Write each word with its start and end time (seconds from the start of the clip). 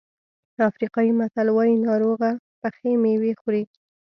افریقایي 0.69 1.11
متل 1.19 1.47
وایي 1.51 1.75
ناروغه 1.87 2.31
پخې 2.61 2.89
مېوې 3.03 3.31
خوري. 3.39 3.63